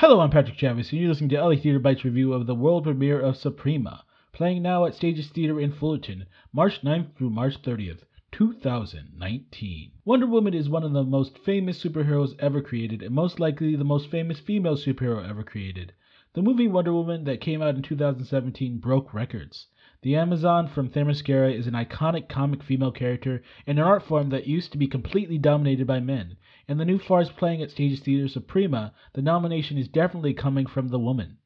Hello, 0.00 0.20
I'm 0.20 0.30
Patrick 0.30 0.56
Chavis, 0.56 0.92
and 0.92 1.00
you're 1.00 1.08
listening 1.08 1.30
to 1.30 1.42
LA 1.42 1.56
Theater 1.56 1.80
Bites 1.80 2.04
review 2.04 2.32
of 2.32 2.46
the 2.46 2.54
world 2.54 2.84
premiere 2.84 3.18
of 3.18 3.36
Suprema, 3.36 4.04
playing 4.30 4.62
now 4.62 4.84
at 4.84 4.94
Stages 4.94 5.26
Theater 5.26 5.58
in 5.58 5.72
Fullerton, 5.72 6.26
March 6.52 6.82
9th 6.82 7.16
through 7.16 7.30
March 7.30 7.60
30th, 7.62 8.02
2019. 8.30 9.90
Wonder 10.04 10.28
Woman 10.28 10.54
is 10.54 10.68
one 10.68 10.84
of 10.84 10.92
the 10.92 11.02
most 11.02 11.36
famous 11.38 11.82
superheroes 11.82 12.36
ever 12.38 12.60
created, 12.60 13.02
and 13.02 13.12
most 13.12 13.40
likely 13.40 13.74
the 13.74 13.82
most 13.82 14.08
famous 14.08 14.38
female 14.38 14.76
superhero 14.76 15.28
ever 15.28 15.42
created. 15.42 15.92
The 16.34 16.42
movie 16.42 16.68
Wonder 16.68 16.92
Woman 16.92 17.24
that 17.24 17.40
came 17.40 17.60
out 17.60 17.74
in 17.74 17.82
2017 17.82 18.78
broke 18.78 19.12
records. 19.12 19.66
The 20.02 20.14
Amazon 20.14 20.68
from 20.68 20.90
Themyscira 20.90 21.52
is 21.52 21.66
an 21.66 21.74
iconic 21.74 22.28
comic 22.28 22.62
female 22.62 22.92
character 22.92 23.42
in 23.66 23.78
an 23.78 23.84
art 23.84 24.04
form 24.04 24.28
that 24.28 24.46
used 24.46 24.70
to 24.70 24.78
be 24.78 24.86
completely 24.86 25.38
dominated 25.38 25.88
by 25.88 25.98
men. 25.98 26.36
In 26.68 26.78
the 26.78 26.84
new 26.84 27.00
farce 27.00 27.32
playing 27.32 27.62
at 27.62 27.72
Stages 27.72 27.98
Theater 27.98 28.28
Suprema, 28.28 28.94
the 29.14 29.22
nomination 29.22 29.76
is 29.76 29.88
definitely 29.88 30.34
coming 30.34 30.66
from 30.66 30.86
the 30.86 31.00
woman. 31.00 31.38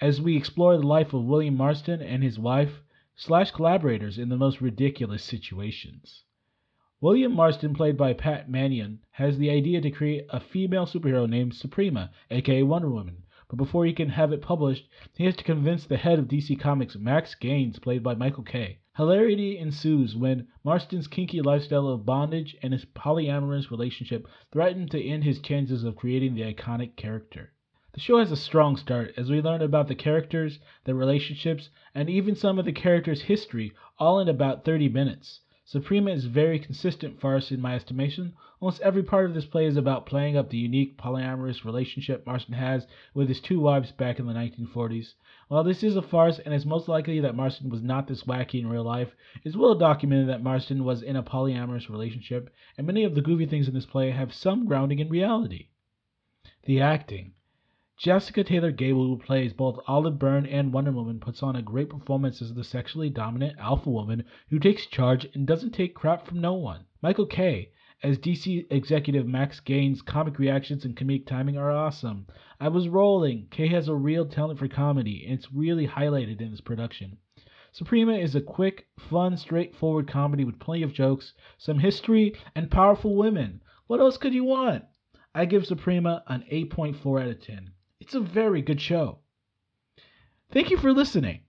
As 0.00 0.22
we 0.22 0.36
explore 0.36 0.76
the 0.76 0.86
life 0.86 1.12
of 1.12 1.24
William 1.24 1.56
Marston 1.56 2.00
and 2.00 2.22
his 2.22 2.38
wife 2.38 2.84
slash 3.16 3.50
collaborators 3.50 4.16
in 4.16 4.28
the 4.28 4.36
most 4.36 4.60
ridiculous 4.60 5.24
situations. 5.24 6.22
William 7.00 7.32
Marston, 7.32 7.74
played 7.74 7.96
by 7.96 8.12
Pat 8.12 8.48
Mannion, 8.48 9.00
has 9.10 9.38
the 9.38 9.50
idea 9.50 9.80
to 9.80 9.90
create 9.90 10.24
a 10.30 10.38
female 10.38 10.86
superhero 10.86 11.28
named 11.28 11.52
Suprema, 11.52 12.12
aka 12.30 12.62
Wonder 12.62 12.90
Woman 12.90 13.24
but 13.48 13.56
before 13.56 13.86
he 13.86 13.92
can 13.94 14.10
have 14.10 14.30
it 14.32 14.42
published, 14.42 14.86
he 15.16 15.24
has 15.24 15.34
to 15.36 15.42
convince 15.42 15.86
the 15.86 15.96
head 15.96 16.18
of 16.18 16.28
DC 16.28 16.60
Comics, 16.60 16.96
Max 16.96 17.34
Gaines, 17.34 17.78
played 17.78 18.02
by 18.02 18.14
Michael 18.14 18.42
Kay. 18.42 18.78
Hilarity 18.96 19.56
ensues 19.56 20.14
when 20.14 20.48
Marston's 20.64 21.06
kinky 21.06 21.40
lifestyle 21.40 21.88
of 21.88 22.04
bondage 22.04 22.56
and 22.62 22.72
his 22.72 22.84
polyamorous 22.84 23.70
relationship 23.70 24.26
threaten 24.52 24.86
to 24.88 25.02
end 25.02 25.24
his 25.24 25.40
chances 25.40 25.82
of 25.84 25.96
creating 25.96 26.34
the 26.34 26.42
iconic 26.42 26.96
character. 26.96 27.52
The 27.92 28.00
show 28.00 28.18
has 28.18 28.30
a 28.30 28.36
strong 28.36 28.76
start 28.76 29.14
as 29.16 29.30
we 29.30 29.40
learn 29.40 29.62
about 29.62 29.88
the 29.88 29.94
characters, 29.94 30.58
their 30.84 30.94
relationships, 30.94 31.70
and 31.94 32.10
even 32.10 32.34
some 32.34 32.58
of 32.58 32.66
the 32.66 32.72
characters' 32.72 33.22
history 33.22 33.72
all 33.98 34.20
in 34.20 34.28
about 34.28 34.64
30 34.64 34.90
minutes. 34.90 35.40
Suprema 35.70 36.12
is 36.12 36.24
very 36.24 36.58
consistent 36.58 37.20
farce 37.20 37.52
in 37.52 37.60
my 37.60 37.74
estimation. 37.74 38.32
Almost 38.58 38.80
every 38.80 39.02
part 39.02 39.26
of 39.26 39.34
this 39.34 39.44
play 39.44 39.66
is 39.66 39.76
about 39.76 40.06
playing 40.06 40.34
up 40.34 40.48
the 40.48 40.56
unique 40.56 40.96
polyamorous 40.96 41.62
relationship 41.62 42.24
Marston 42.24 42.54
has 42.54 42.86
with 43.12 43.28
his 43.28 43.38
two 43.38 43.60
wives 43.60 43.92
back 43.92 44.18
in 44.18 44.24
the 44.24 44.32
1940s. 44.32 45.12
While 45.48 45.64
this 45.64 45.82
is 45.82 45.94
a 45.94 46.00
farce 46.00 46.38
and 46.38 46.54
it's 46.54 46.64
most 46.64 46.88
likely 46.88 47.20
that 47.20 47.36
Marston 47.36 47.68
was 47.68 47.82
not 47.82 48.08
this 48.08 48.24
wacky 48.24 48.60
in 48.60 48.70
real 48.70 48.82
life, 48.82 49.14
it's 49.44 49.56
well 49.56 49.74
documented 49.74 50.30
that 50.30 50.42
Marston 50.42 50.84
was 50.84 51.02
in 51.02 51.16
a 51.16 51.22
polyamorous 51.22 51.90
relationship, 51.90 52.48
and 52.78 52.86
many 52.86 53.04
of 53.04 53.14
the 53.14 53.20
goofy 53.20 53.44
things 53.44 53.68
in 53.68 53.74
this 53.74 53.84
play 53.84 54.10
have 54.10 54.32
some 54.32 54.64
grounding 54.64 55.00
in 55.00 55.10
reality. 55.10 55.68
The 56.64 56.80
acting. 56.80 57.34
Jessica 58.00 58.44
Taylor 58.44 58.70
Gable, 58.70 59.08
who 59.08 59.18
plays 59.18 59.52
both 59.52 59.80
Olive 59.88 60.20
Byrne 60.20 60.46
and 60.46 60.72
Wonder 60.72 60.92
Woman, 60.92 61.18
puts 61.18 61.42
on 61.42 61.56
a 61.56 61.62
great 61.62 61.90
performance 61.90 62.40
as 62.40 62.54
the 62.54 62.62
sexually 62.62 63.10
dominant 63.10 63.58
alpha 63.58 63.90
woman 63.90 64.22
who 64.50 64.60
takes 64.60 64.86
charge 64.86 65.26
and 65.34 65.44
doesn't 65.44 65.72
take 65.72 65.96
crap 65.96 66.24
from 66.24 66.40
no 66.40 66.54
one. 66.54 66.84
Michael 67.02 67.26
Kay, 67.26 67.72
as 68.00 68.16
DC 68.16 68.68
executive 68.70 69.26
Max 69.26 69.58
Gaines' 69.58 70.00
comic 70.00 70.38
reactions 70.38 70.84
and 70.84 70.96
comedic 70.96 71.26
timing 71.26 71.56
are 71.56 71.72
awesome. 71.72 72.28
I 72.60 72.68
was 72.68 72.88
rolling. 72.88 73.48
Kay 73.50 73.66
has 73.66 73.88
a 73.88 73.96
real 73.96 74.26
talent 74.26 74.60
for 74.60 74.68
comedy, 74.68 75.24
and 75.24 75.36
it's 75.36 75.52
really 75.52 75.88
highlighted 75.88 76.40
in 76.40 76.52
this 76.52 76.60
production. 76.60 77.16
Suprema 77.72 78.12
is 78.12 78.36
a 78.36 78.40
quick, 78.40 78.86
fun, 78.96 79.36
straightforward 79.36 80.06
comedy 80.06 80.44
with 80.44 80.60
plenty 80.60 80.84
of 80.84 80.92
jokes, 80.92 81.34
some 81.56 81.80
history, 81.80 82.32
and 82.54 82.70
powerful 82.70 83.16
women. 83.16 83.60
What 83.88 83.98
else 83.98 84.16
could 84.16 84.34
you 84.34 84.44
want? 84.44 84.84
I 85.34 85.46
give 85.46 85.66
Suprema 85.66 86.22
an 86.28 86.44
8.4 86.48 87.22
out 87.22 87.28
of 87.28 87.42
10. 87.42 87.72
It's 88.08 88.14
a 88.14 88.20
very 88.20 88.62
good 88.62 88.80
show. 88.80 89.18
Thank 90.50 90.70
you 90.70 90.78
for 90.78 90.94
listening. 90.94 91.42